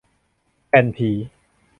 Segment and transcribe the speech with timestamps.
[0.67, 1.09] แผ่นผี